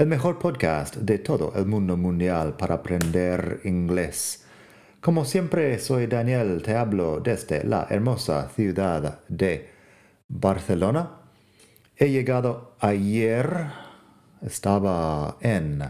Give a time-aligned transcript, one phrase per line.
[0.00, 4.46] el mejor podcast de todo el mundo mundial para aprender inglés.
[4.98, 9.68] Como siempre, soy Daniel, te hablo desde la hermosa ciudad de
[10.26, 11.20] Barcelona.
[11.98, 13.66] He llegado ayer,
[14.40, 15.84] estaba en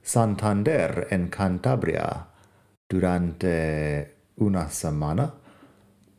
[0.00, 2.28] Santander, en Cantabria,
[2.88, 5.34] durante una semana.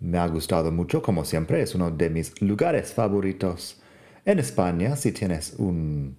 [0.02, 3.82] Me ha gustado mucho, como siempre, es uno de mis lugares favoritos
[4.24, 4.96] en España.
[4.96, 6.16] Si tienes un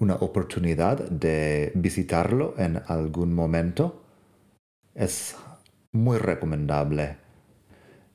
[0.00, 4.02] una oportunidad de visitarlo en algún momento,
[4.94, 5.36] es
[5.92, 7.18] muy recomendable.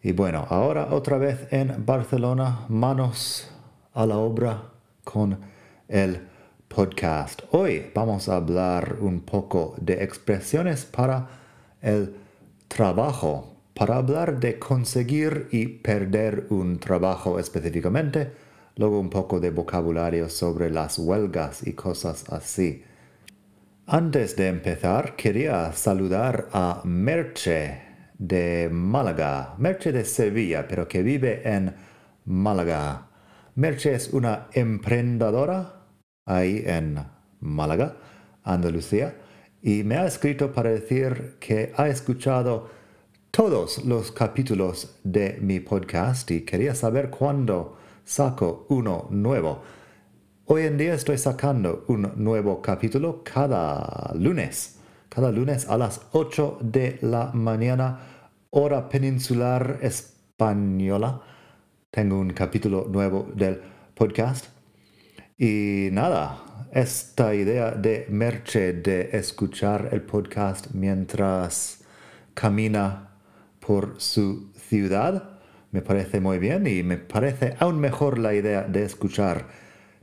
[0.01, 3.51] Y bueno, ahora otra vez en Barcelona, manos
[3.93, 4.63] a la obra
[5.03, 5.39] con
[5.87, 6.27] el
[6.67, 7.43] podcast.
[7.51, 11.27] Hoy vamos a hablar un poco de expresiones para
[11.81, 12.15] el
[12.67, 18.44] trabajo, para hablar de conseguir y perder un trabajo específicamente
[18.75, 22.83] luego un poco de vocabulario sobre las huelgas y cosas así.
[23.87, 27.81] Antes de empezar, quería saludar a Merche
[28.17, 31.75] de Málaga, Merche de Sevilla, pero que vive en
[32.25, 33.07] Málaga.
[33.55, 35.85] Merche es una emprendedora
[36.25, 36.99] ahí en
[37.39, 37.97] Málaga,
[38.43, 39.15] Andalucía,
[39.61, 42.69] y me ha escrito para decir que ha escuchado
[43.31, 49.63] todos los capítulos de mi podcast y quería saber cuándo saco uno nuevo.
[50.45, 54.79] Hoy en día estoy sacando un nuevo capítulo cada lunes.
[55.09, 57.99] Cada lunes a las 8 de la mañana,
[58.51, 61.21] hora peninsular española.
[61.89, 63.61] Tengo un capítulo nuevo del
[63.95, 64.45] podcast.
[65.37, 71.83] Y nada, esta idea de Merche de escuchar el podcast mientras
[72.35, 73.17] camina
[73.59, 75.34] por su ciudad
[75.75, 79.47] me parece muy bien y me parece aún mejor la idea de escuchar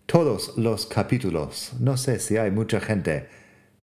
[0.04, 1.72] todos los capítulos.
[1.80, 3.26] No sé si hay mucha gente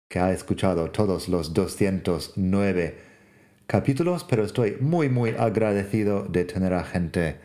[0.08, 2.96] que ha escuchado todos los 209
[3.66, 7.38] capítulos, pero estoy muy muy agradecido de tener a gente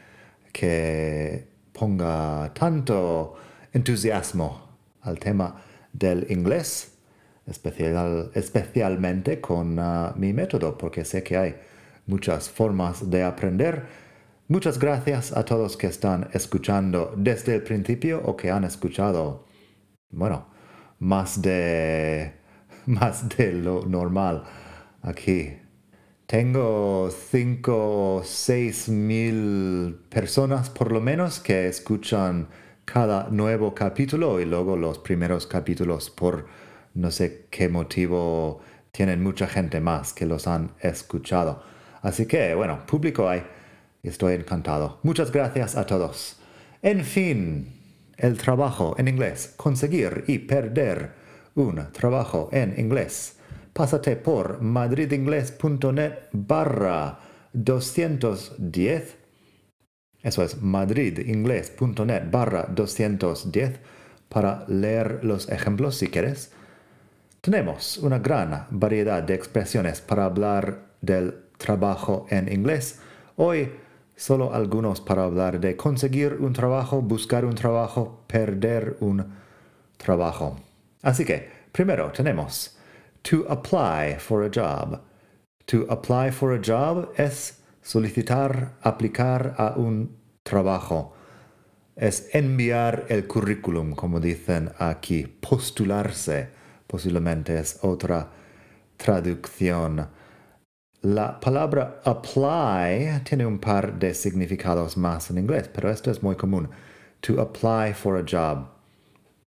[0.52, 3.36] que ponga tanto
[3.72, 5.56] entusiasmo al tema
[5.90, 6.92] del inglés,
[7.46, 11.54] especial, especialmente con ah, mi método, porque sé que hay
[12.06, 14.03] muchas formas de aprender
[14.46, 19.46] Muchas gracias a todos que están escuchando desde el principio o que han escuchado,
[20.10, 20.48] bueno,
[20.98, 22.34] más de,
[22.86, 24.44] más de lo normal
[25.00, 25.56] aquí.
[26.26, 32.48] Tengo 5 o 6 mil personas por lo menos que escuchan
[32.84, 36.46] cada nuevo capítulo y luego los primeros capítulos por
[36.92, 38.60] no sé qué motivo
[38.92, 41.62] tienen mucha gente más que los han escuchado.
[42.02, 43.42] Así que, bueno, público hay.
[44.04, 44.98] Estoy encantado.
[45.02, 46.36] Muchas gracias a todos.
[46.82, 47.72] En fin,
[48.18, 49.54] el trabajo en inglés.
[49.56, 51.12] Conseguir y perder
[51.54, 53.36] un trabajo en inglés.
[53.72, 57.18] Pásate por madridingles.net barra
[57.54, 59.16] 210.
[60.22, 63.80] Eso es madridingles.net barra 210
[64.28, 66.52] para leer los ejemplos si quieres.
[67.40, 73.00] Tenemos una gran variedad de expresiones para hablar del trabajo en inglés.
[73.36, 73.70] Hoy
[74.16, 79.26] Solo algunos para hablar de conseguir un trabajo, buscar un trabajo, perder un
[79.96, 80.56] trabajo.
[81.02, 82.76] Así que, primero tenemos
[83.24, 85.00] to apply for a job.
[85.66, 91.14] To apply for a job es solicitar, aplicar a un trabajo.
[91.96, 95.26] Es enviar el currículum, como dicen aquí.
[95.26, 96.50] Postularse,
[96.86, 98.30] posiblemente es otra
[98.96, 100.08] traducción.
[101.04, 106.34] La palabra apply tiene un par de significados más en inglés, pero esto es muy
[106.34, 106.70] común.
[107.20, 108.70] To apply for a job.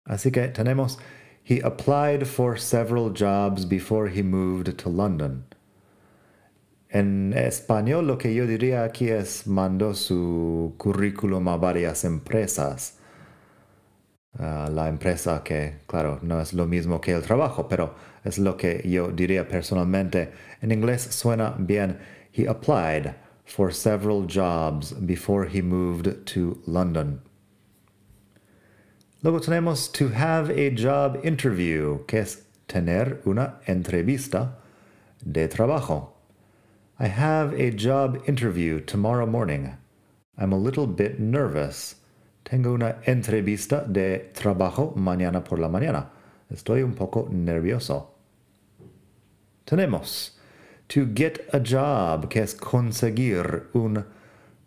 [0.06, 1.00] Así que tenemos
[1.44, 5.46] He applied for several jobs before he moved to London.
[6.92, 13.00] En español lo que yo diría aquí es mandó su currículum a varias empresas.
[14.38, 17.96] Ah, la empresa que, claro, no es lo mismo que el trabajo, pero
[18.28, 20.30] es lo que yo diría personalmente.
[20.62, 21.98] En inglés suena bien.
[22.32, 23.16] He applied
[23.46, 27.22] for several jobs before he moved to London.
[29.24, 34.56] Luego tenemos to have a job interview, que es tener una entrevista
[35.26, 36.10] de trabajo.
[37.00, 39.78] I have a job interview tomorrow morning.
[40.38, 41.96] I'm a little bit nervous.
[42.44, 46.10] Tengo una entrevista de trabajo mañana por la mañana.
[46.52, 48.17] Estoy un poco nervioso.
[49.68, 50.32] Tenemos
[50.88, 54.06] to get a job, que es conseguir un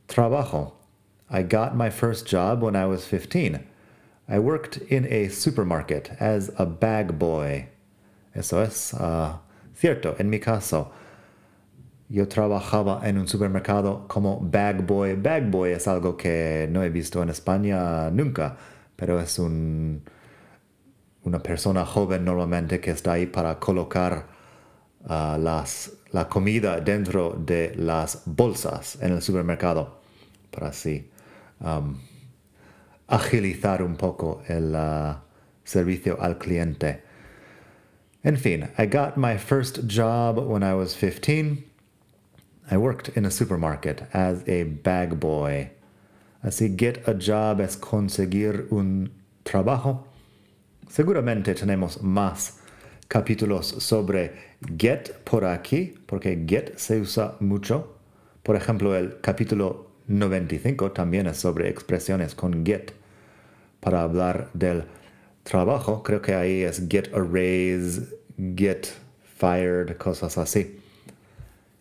[0.06, 0.72] trabajo.
[1.30, 3.64] I got my first job when I was 15.
[4.28, 7.68] I worked in a supermarket as a bag boy.
[8.34, 9.38] Eso es uh,
[9.74, 10.14] cierto.
[10.18, 10.92] En mi caso,
[12.10, 15.14] yo trabajaba en un supermercado como bag boy.
[15.14, 18.56] Bag boy es algo que no he visto en España nunca,
[18.96, 20.02] pero es un,
[21.24, 24.39] una persona joven normalmente que está ahí para colocar
[25.08, 30.00] las, la comida dentro de las bolsas en el supermercado
[30.50, 31.08] para así
[31.60, 31.96] um,
[33.08, 35.14] agilizar un poco el uh,
[35.64, 37.02] servicio al cliente.
[38.22, 41.64] En fin, I got my first job when I was 15.
[42.70, 45.70] I worked in a supermarket as a bag boy.
[46.44, 49.10] Así, get a job es conseguir un
[49.44, 50.04] trabajo.
[50.88, 52.59] Seguramente tenemos más
[53.10, 54.34] capítulos sobre
[54.78, 57.96] get por aquí, porque get se usa mucho.
[58.44, 62.92] Por ejemplo, el capítulo 95 también es sobre expresiones con get.
[63.80, 64.84] Para hablar del
[65.42, 68.02] trabajo, creo que ahí es get a raise,
[68.54, 68.86] get
[69.38, 70.78] fired, cosas así.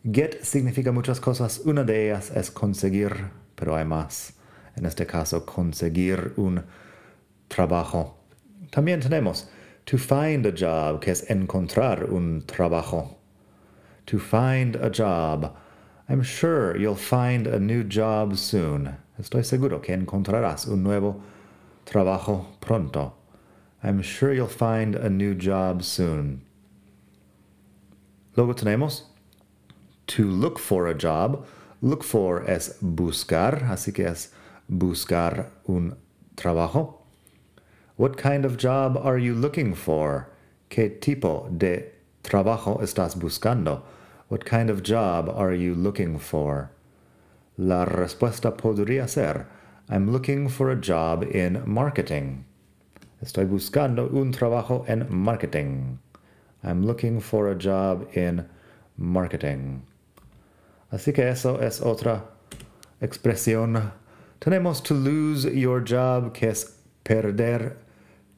[0.04, 1.62] Get significa muchas cosas.
[1.64, 3.14] Una de ellas es conseguir,
[3.54, 4.34] pero hay más.
[4.76, 6.64] En este caso, conseguir un
[7.48, 8.18] trabajo.
[8.72, 9.48] También tenemos
[9.86, 13.16] to find a job, que es encontrar un trabajo.
[14.08, 15.56] To find a job.
[16.08, 18.98] I'm sure you'll find a new job soon.
[19.20, 21.22] Estoy seguro que encontrarás un nuevo
[21.86, 23.14] trabajo pronto.
[23.84, 26.42] I'm sure you'll find a new job soon.
[28.36, 29.04] Luego tenemos
[30.08, 31.46] to look for a job.
[31.82, 34.30] Look for es buscar, así que es
[34.70, 35.96] buscar un
[36.36, 36.99] trabajo.
[38.00, 40.30] What kind of job are you looking for?
[40.70, 41.92] ¿Qué tipo de
[42.24, 43.82] trabajo estás buscando?
[44.30, 46.72] What kind of job are you looking for?
[47.58, 49.48] La respuesta podría ser,
[49.90, 52.46] I'm looking for a job in marketing.
[53.22, 56.00] Estoy buscando un trabajo en marketing.
[56.64, 58.48] I'm looking for a job in
[58.96, 59.82] marketing.
[60.90, 62.22] Así que eso es otra
[63.02, 63.92] expresión.
[64.40, 67.76] Tenemos to lose your job, que es perder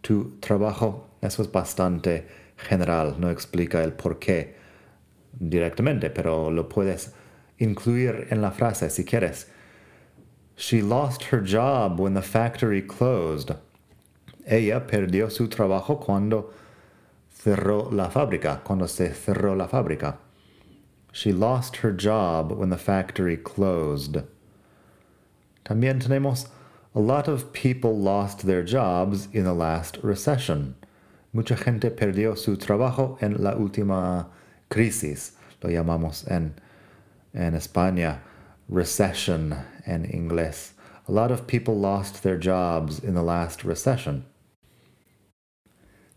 [0.01, 1.07] tu trabajo.
[1.21, 2.27] Eso es bastante
[2.57, 4.56] general, no explica el por qué
[5.33, 7.13] directamente, pero lo puedes
[7.57, 9.48] incluir en la frase si quieres.
[10.56, 13.56] She lost her job when the factory closed.
[14.45, 16.51] Ella perdió su trabajo cuando
[17.30, 20.18] cerró la fábrica, cuando se cerró la fábrica.
[21.12, 24.24] She lost her job when the factory closed.
[25.65, 26.47] También tenemos
[26.94, 30.76] a lot of people lost their jobs in the last recession.
[31.34, 34.28] Mucha gente perdió su trabajo en la última
[34.70, 35.32] crisis.
[35.64, 36.56] Lo llamamos en,
[37.34, 38.20] en España
[38.68, 39.56] recession
[39.86, 40.72] en inglés.
[41.08, 44.26] A lot of people lost their jobs in the last recession.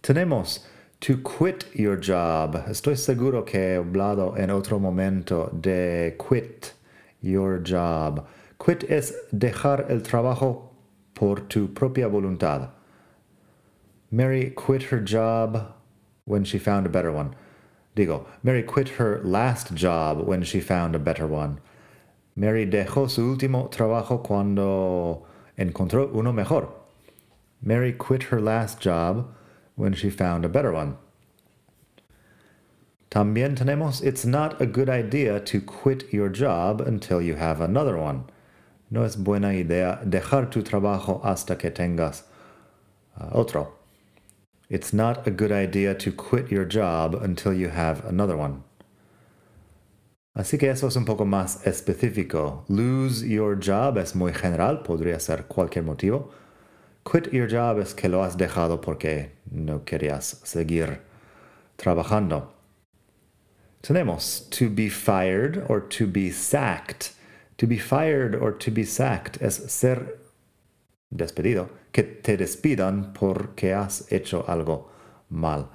[0.03, 0.61] Tenemos
[1.01, 2.67] to quit your job.
[2.69, 6.73] Estoy seguro que he hablado en otro momento de quit
[7.21, 8.27] your job.
[8.65, 10.71] Quit es dejar el trabajo
[11.13, 12.71] por tu propia voluntad.
[14.11, 15.75] Mary quit her job
[16.25, 17.37] when she found a better one.
[17.95, 21.61] Digo, Mary quit her last job when she found a better one.
[22.35, 25.27] Mary dejó su último trabajo cuando
[25.59, 26.73] encontró uno mejor.
[27.61, 29.31] Mary quit her last job
[29.75, 30.97] when she found a better one.
[33.11, 37.99] También tenemos, it's not a good idea to quit your job until you have another
[37.99, 38.25] one.
[38.95, 42.23] No es buena idea dejar tu trabajo hasta que tengas
[43.19, 43.75] uh, otro.
[44.71, 48.63] It's not a good idea to quit your job until you have another one.
[50.37, 52.63] Así que eso es un poco más específico.
[52.69, 56.31] Lose your job es muy general, podría ser cualquier motivo.
[57.05, 61.01] Quit your job es que lo has dejado porque no querías seguir
[61.77, 62.53] trabajando.
[63.83, 67.14] Tenemos to be fired or to be sacked.
[67.59, 70.19] To be fired or to be sacked es ser
[71.15, 74.87] despedido, que te despidan porque has hecho algo
[75.31, 75.71] mal.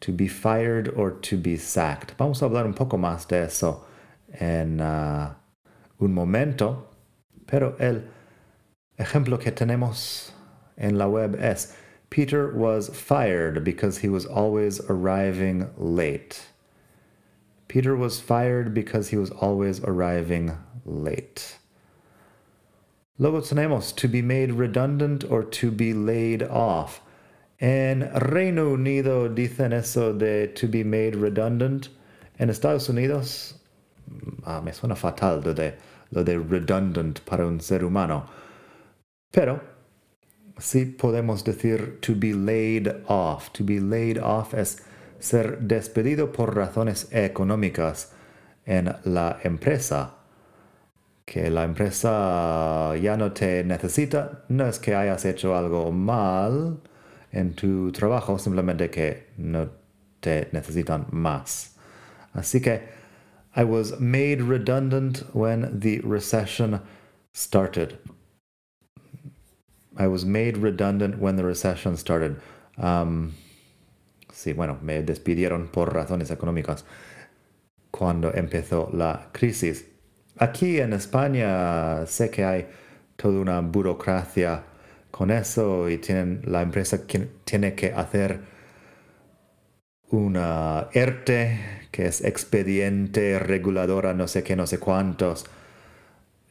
[0.00, 2.14] To be fired or to be sacked.
[2.18, 3.84] Vamos a hablar un poco más de eso
[4.38, 5.32] en uh,
[6.00, 6.88] un momento,
[7.46, 8.02] pero el
[8.98, 10.32] ejemplo que tenemos
[10.76, 11.74] en la web es
[12.10, 16.42] Peter was fired because he was always arriving late.
[17.68, 20.52] Peter was fired because he was always arriving
[20.84, 21.56] late.
[23.18, 27.00] Luego tenemos to be made redundant or to be laid off.
[27.60, 31.88] En Reino Unido dicen eso de to be made redundant.
[32.38, 33.54] En Estados Unidos,
[34.44, 35.74] ah, me suena fatal lo de,
[36.10, 38.26] lo de redundant para un ser humano.
[39.30, 39.60] Pero
[40.58, 43.52] sí podemos decir to be laid off.
[43.52, 44.82] To be laid off es
[45.20, 48.10] ser despedido por razones económicas
[48.66, 50.14] en la empresa.
[51.24, 56.80] Que la empresa ya no te necesita, no es que hayas hecho algo mal
[57.30, 59.70] en tu trabajo, simplemente que no
[60.20, 61.76] te necesitan más.
[62.34, 62.82] Así que
[63.54, 66.80] I was made redundant when the recession
[67.32, 67.98] started.
[69.96, 72.40] I was made redundant when the recession started.
[72.78, 73.34] Um,
[74.32, 76.84] sí, bueno, me despidieron por razones económicas
[77.90, 79.84] cuando empezó la crisis.
[80.38, 82.66] Aquí en España sé que hay
[83.16, 84.64] toda una burocracia
[85.10, 86.98] con eso y tienen, la empresa
[87.44, 88.40] tiene que hacer
[90.10, 95.46] una ERTE, que es expediente reguladora, no sé qué, no sé cuántos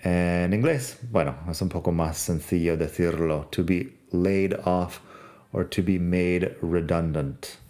[0.03, 4.99] en inglés, bueno, es un poco más sencillo decirlo, to be laid off
[5.51, 7.60] or to be made redundant.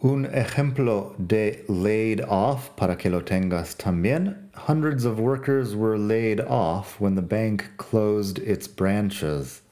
[0.00, 4.48] Un ejemplo de laid off para que lo tengas también.
[4.54, 9.62] Hundreds of workers were laid off when the bank closed its branches.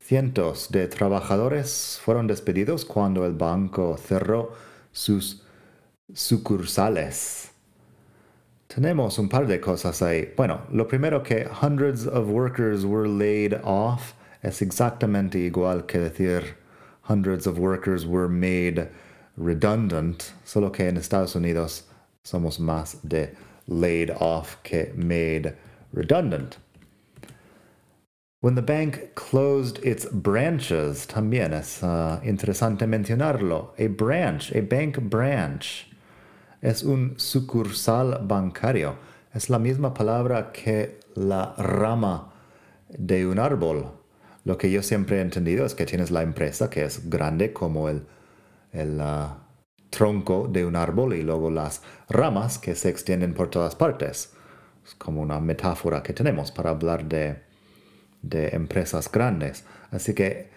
[0.00, 4.52] Cientos de trabajadores fueron despedidos cuando el banco cerró
[4.92, 5.42] sus
[6.12, 7.50] sucursales.
[8.68, 10.34] Tenemos un par de cosas ahí.
[10.34, 16.56] Bueno, lo primero que hundreds of workers were laid off es exactamente igual que decir
[17.02, 18.88] hundreds of workers were made
[19.36, 21.84] redundant, solo que en Estados Unidos
[22.24, 23.34] somos más de
[23.66, 25.54] laid off que made
[25.92, 26.58] redundant.
[28.40, 33.70] When the bank closed its branches, también es uh, interesante mencionarlo.
[33.78, 35.86] A branch, a bank branch
[36.60, 38.96] es un sucursal bancario.
[39.32, 42.32] Es la misma palabra que la rama
[42.88, 43.92] de un árbol.
[44.44, 47.88] Lo que yo siempre he entendido es que tienes la empresa que es grande como
[47.88, 48.02] el,
[48.72, 49.36] el uh,
[49.90, 54.32] tronco de un árbol y luego las ramas que se extienden por todas partes.
[54.84, 57.42] Es como una metáfora que tenemos para hablar de,
[58.22, 59.64] de empresas grandes.
[59.90, 60.50] Así que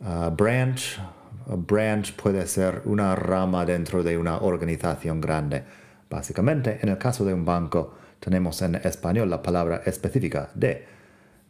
[0.00, 0.98] uh, branch
[1.46, 5.64] branch puede ser una rama dentro de una organización grande.
[6.08, 10.86] Básicamente, en el caso de un banco, tenemos en español la palabra específica de,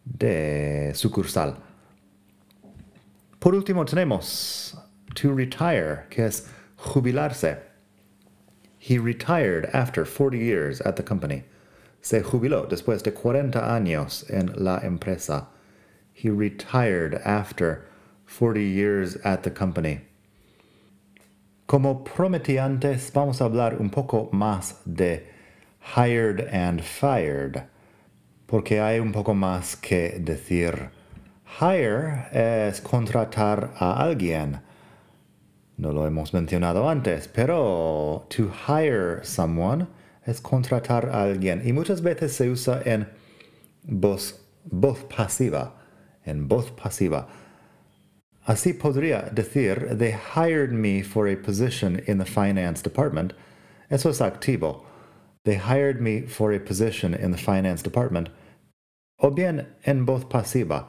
[0.04, 1.56] de sucursal.
[3.38, 4.76] Por último, tenemos
[5.14, 7.58] to retire, que es jubilarse.
[8.78, 11.44] He retired after 40 years at the company.
[12.02, 15.46] Se jubiló después de 40 años en la empresa.
[16.12, 17.86] He retired after
[18.26, 20.00] 40 years at the company.
[21.66, 25.22] Como prometí antes, vamos a hablar un poco más de
[25.96, 27.64] hired and fired,
[28.46, 30.90] porque hay un poco más que decir.
[31.60, 34.60] Hire es contratar a alguien.
[35.76, 39.88] No lo hemos mencionado antes, pero to hire someone
[40.26, 43.08] es contratar a alguien y muchas veces se usa en
[43.82, 45.74] voz, voz pasiva,
[46.24, 47.28] en voz pasiva.
[48.46, 53.32] Así podría decir, they hired me for a position in the finance department.
[53.90, 54.84] Eso es activo.
[55.44, 58.28] They hired me for a position in the finance department.
[59.18, 60.86] O bien en voz pasiva,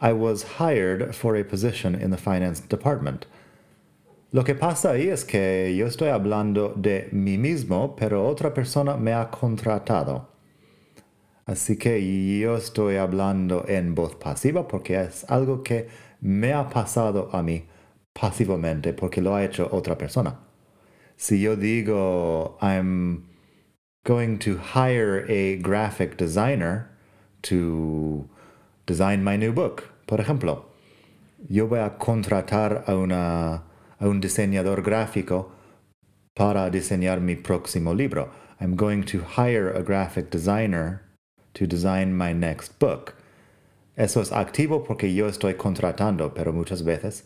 [0.00, 3.26] I was hired for a position in the finance department.
[4.30, 8.96] Lo que pasa ahí es que yo estoy hablando de mí mismo, pero otra persona
[8.96, 10.28] me ha contratado.
[11.46, 15.88] Así que yo estoy hablando en voz pasiva porque es algo que
[16.20, 17.64] me ha pasado a mí
[18.12, 20.40] pasivamente porque lo ha hecho otra persona.
[21.16, 23.24] Si yo digo, I'm
[24.04, 26.90] going to hire a graphic designer
[27.42, 28.28] to
[28.86, 30.66] design my new book, por ejemplo,
[31.48, 33.67] yo voy a contratar a, una,
[33.98, 35.52] a un diseñador gráfico
[36.34, 38.30] para diseñar mi próximo libro.
[38.60, 41.02] I'm going to hire a graphic designer
[41.54, 43.14] to design my next book.
[43.96, 47.24] Eso es activo porque yo estoy contratando, pero muchas veces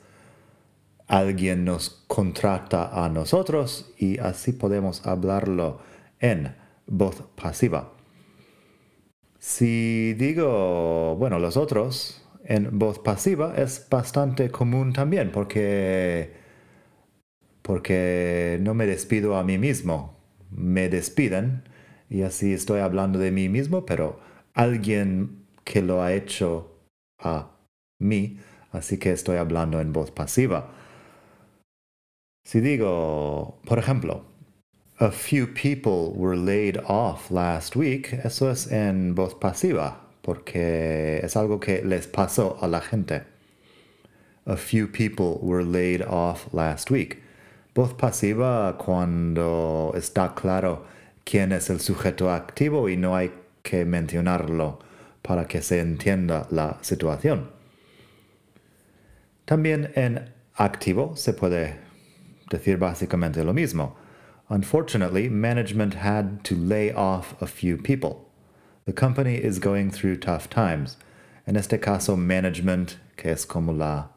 [1.07, 5.81] alguien nos contrata a nosotros y así podemos hablarlo
[6.21, 6.55] en
[6.87, 7.93] voz pasiva.
[9.39, 16.33] Si digo, bueno, los otros, en voz pasiva es bastante común también porque,
[17.63, 20.17] porque no me despido a mí mismo.
[20.51, 21.63] Me despiden
[22.11, 24.21] y así estoy hablando de mí mismo, pero
[24.55, 26.79] alguien que lo ha hecho
[27.19, 27.53] a
[27.99, 28.39] mí,
[28.73, 30.73] así que estoy hablando en voz pasiva.
[32.45, 34.25] Si digo, por ejemplo,
[34.99, 41.37] a few people were laid off last week, eso es en voz pasiva, porque es
[41.37, 43.23] algo que les pasó a la gente.
[44.45, 47.23] A few people were laid off last week.
[47.75, 50.85] Voz pasiva cuando está claro
[51.25, 54.79] quién es el sujeto activo y no hay que mencionarlo
[55.23, 57.49] para que se entienda la situación.
[59.47, 61.79] También en activo se puede
[62.51, 63.97] decir básicamente lo mismo.
[64.51, 68.29] Unfortunately, management had to lay off a few people.
[68.85, 70.99] The company is going through tough times.
[71.47, 74.11] En este caso, management, que es como la,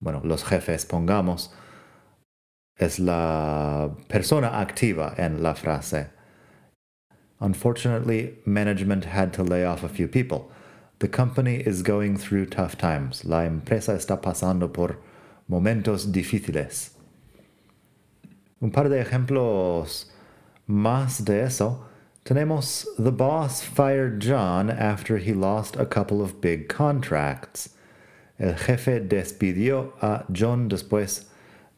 [0.00, 1.50] bueno, los jefes, pongamos,
[2.78, 6.08] es la persona activa en la frase.
[7.40, 10.50] Unfortunately, management had to lay off a few people.
[11.00, 13.24] The company is going through tough times.
[13.24, 14.98] La empresa está pasando por
[15.48, 16.90] momentos difíciles.
[18.60, 20.06] Un par de ejemplos
[20.68, 21.84] más de eso.
[22.24, 27.70] Tenemos The boss fired John after he lost a couple of big contracts.
[28.38, 31.27] El jefe despidió a John después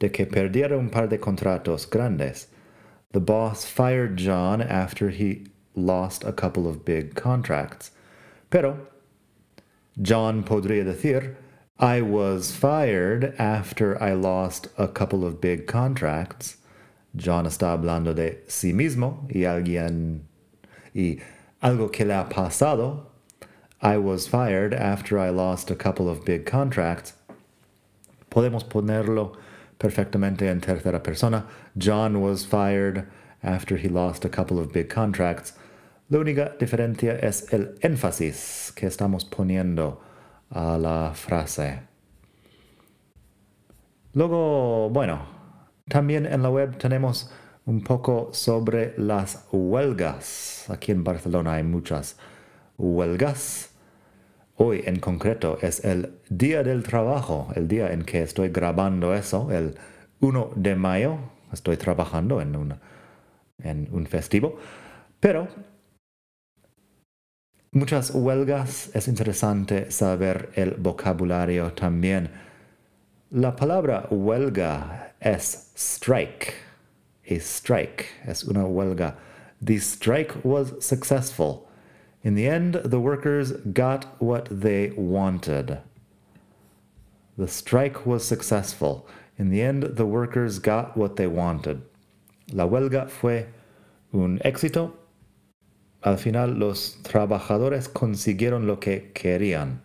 [0.00, 2.49] de que perdiera un par de contratos grandes.
[3.12, 7.92] The boss fired John after he lost a couple of big contracts.
[8.50, 8.88] Pero
[10.00, 11.37] John podría decir,
[11.78, 16.57] I was fired after I lost a couple of big contracts.
[17.16, 20.21] John está hablando de sí mismo y alguien
[20.95, 21.21] y
[21.62, 23.07] algo que le ha pasado.
[23.83, 27.14] I was fired after I lost a couple of big contracts.
[28.30, 29.37] Podemos ponerlo
[29.80, 31.46] perfectamente en tercera persona.
[31.76, 33.06] John was fired
[33.43, 35.54] after he lost a couple of big contracts.
[36.10, 40.00] La única diferencia es el énfasis que estamos poniendo
[40.50, 41.80] a la frase.
[44.12, 45.21] Luego, bueno,
[45.88, 47.30] también en la web tenemos
[47.64, 50.69] un poco sobre las huelgas.
[50.69, 52.19] Aquí en Barcelona hay muchas
[52.76, 53.70] huelgas.
[54.62, 59.50] Hoy en concreto es el Día del Trabajo, el día en que estoy grabando eso,
[59.50, 59.75] el
[60.20, 61.16] 1 de mayo.
[61.50, 62.78] Estoy trabajando en,
[63.62, 64.58] en un festivo.
[65.18, 65.49] Pero
[67.73, 72.28] muchas huelgas, es interesante saber el vocabulario también.
[73.30, 76.52] La palabra huelga es strike.
[77.25, 79.16] A strike es una huelga.
[79.64, 81.70] The strike was successful.
[82.23, 85.78] In the end, the workers got what they wanted.
[87.39, 89.09] The strike was successful.
[89.39, 91.80] In the end, the workers got what they wanted.
[92.52, 93.47] La huelga fue
[94.13, 94.93] un éxito.
[96.02, 99.80] Al final, los trabajadores consiguieron lo que querían.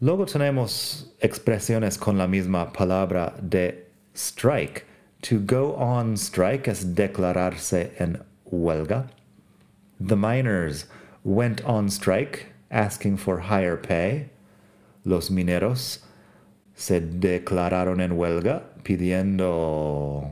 [0.00, 4.84] Luego tenemos expresiones con la misma palabra de strike.
[5.22, 9.10] To go on strike es declararse en huelga.
[9.98, 10.86] The miners
[11.24, 14.30] went on strike asking for higher pay.
[15.04, 16.00] Los mineros
[16.74, 20.30] se declararon en huelga pidiendo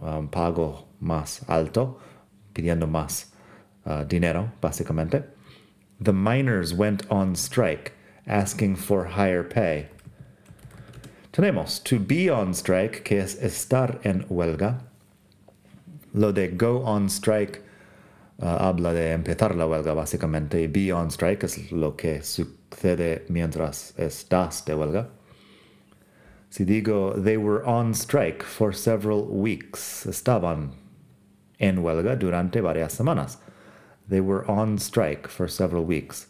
[0.00, 2.00] un pago más alto,
[2.54, 3.26] pidiendo más
[3.86, 5.24] uh, dinero, básicamente.
[6.00, 7.92] The miners went on strike
[8.26, 9.88] asking for higher pay.
[11.32, 14.80] Tenemos to be on strike, que es estar en huelga.
[16.14, 17.62] Lo de go on strike
[18.42, 20.62] uh, habla de empezar la huelga, básicamente.
[20.62, 25.08] Y be on strike es lo que sucede mientras estás de huelga.
[26.50, 30.72] Si digo, they were on strike for several weeks, estaban
[31.58, 33.38] en huelga durante varias semanas.
[34.08, 36.26] They were on strike for several weeks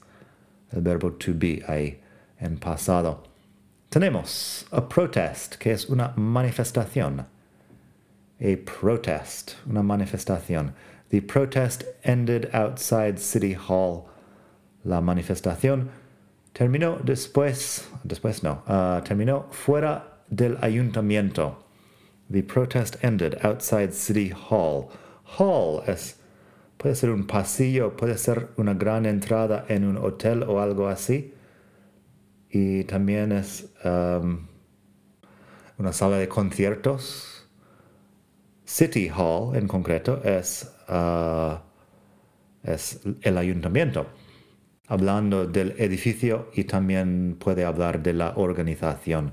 [0.72, 1.98] el verbo to be ahí
[2.40, 3.24] en pasado.
[3.90, 7.26] Tenemos a protest, que es una manifestación.
[8.40, 10.72] A protest, una manifestación.
[11.12, 14.08] The protest ended outside City Hall.
[14.82, 15.90] La manifestación
[16.54, 21.66] terminó después, después no, uh, terminó fuera del ayuntamiento.
[22.30, 24.88] The protest ended outside City Hall.
[25.38, 26.16] Hall es
[26.78, 31.34] Puede ser un pasillo, puede ser una gran entrada en un hotel o algo así.
[32.50, 34.48] Y también es una
[35.92, 37.46] sala de conciertos.
[38.64, 41.58] City Hall en concreto es, uh,
[42.62, 44.06] es el ayuntamiento.
[44.92, 49.32] hablando del edificio y también puede hablar de la organización.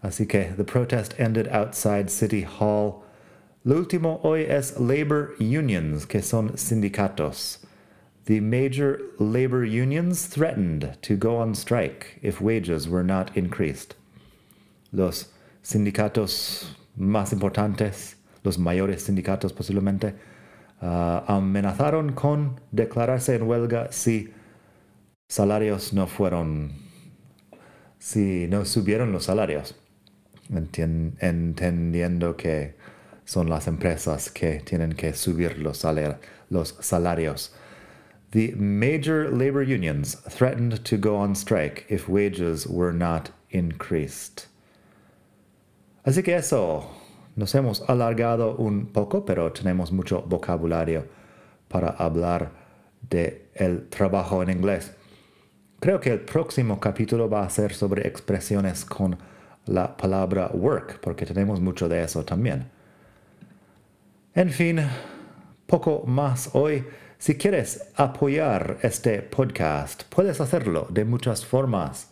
[0.00, 3.02] Así que the protest ended outside City Hall.
[3.64, 7.58] Lo último hoy es labor unions, que son sindicatos.
[8.26, 13.96] The major labor unions threatened to go on strike if wages were not increased.
[14.92, 15.32] Los
[15.64, 20.14] sindicatos más importantes, los mayores sindicatos posiblemente,
[20.80, 24.32] uh, amenazaron con declararse en huelga si
[25.28, 26.72] salarios no fueron,
[27.98, 29.74] si no subieron los salarios
[31.20, 32.74] entendiendo que
[33.24, 35.84] son las empresas que tienen que subir los,
[36.50, 37.54] los salarios.
[38.32, 44.46] The major labor unions threatened to go on strike if wages were not increased.
[46.04, 46.86] Así que eso,
[47.36, 51.06] nos hemos alargado un poco, pero tenemos mucho vocabulario
[51.68, 52.52] para hablar
[53.08, 54.94] de el trabajo en inglés.
[55.80, 59.16] Creo que el próximo capítulo va a ser sobre expresiones con
[59.66, 62.70] la palabra work, porque tenemos mucho de eso también.
[64.34, 64.80] En fin,
[65.66, 66.84] poco más hoy.
[67.18, 72.10] Si quieres apoyar este podcast, puedes hacerlo de muchas formas.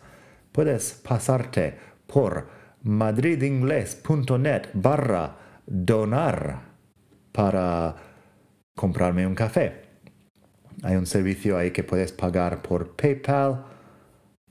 [0.52, 6.62] Puedes pasarte por madridingles.net barra donar
[7.32, 7.96] para
[8.74, 9.82] comprarme un café.
[10.82, 13.64] Hay un servicio ahí que puedes pagar por PayPal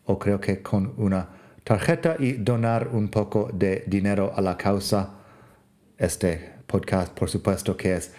[0.06, 1.28] o creo que con una
[1.64, 5.16] tarjeta y donar un poco de dinero a la causa.
[5.98, 8.14] Este podcast, por supuesto, que es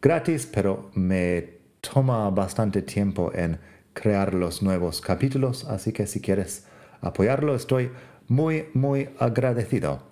[0.00, 3.58] gratis, pero me toma bastante tiempo en
[3.92, 6.66] crear los nuevos capítulos, así que si quieres
[7.00, 7.90] apoyarlo, estoy
[8.28, 10.02] muy, muy agradecido.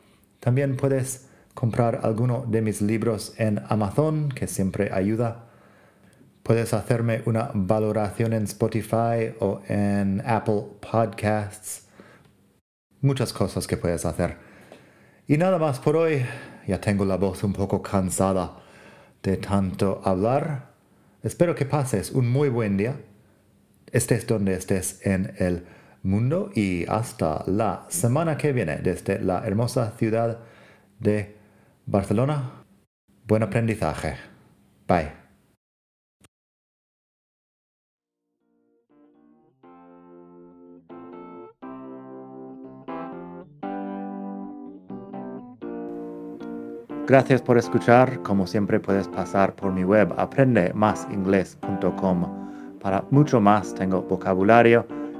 [0.40, 5.46] También puedes comprar alguno de mis libros en Amazon, que siempre ayuda.
[6.42, 11.85] Puedes hacerme una valoración en Spotify o en Apple Podcasts
[13.05, 14.37] muchas cosas que puedes hacer.
[15.29, 16.24] Y nada más por hoy.
[16.66, 18.57] Ya tengo la voz un poco cansada
[19.22, 20.72] de tanto hablar.
[21.22, 22.96] Espero que pases un muy buen día.
[23.92, 25.66] Estés donde estés en el
[26.04, 30.38] mundo y hasta la semana que viene desde la hermosa ciudad
[31.00, 31.34] de
[31.86, 32.64] Barcelona.
[33.26, 34.16] Buen aprendizaje.
[34.86, 35.24] Bye.
[47.06, 48.22] Gracias por escuchar.
[48.22, 52.78] Como siempre puedes pasar por mi web aprendemasingles.com.
[52.80, 54.86] Para mucho más tengo vocabulario,